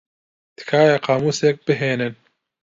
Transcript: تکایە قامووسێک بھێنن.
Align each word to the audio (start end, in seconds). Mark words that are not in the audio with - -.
تکایە 0.57 0.97
قامووسێک 1.05 1.55
بھێنن. 1.65 2.13